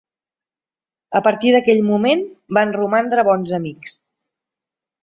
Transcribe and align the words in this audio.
A 1.19 1.21
partir 1.27 1.53
d'aquell 1.57 1.83
moment 1.91 2.27
van 2.59 2.75
romandre 2.79 3.29
bons 3.31 3.57
amics. 3.61 3.97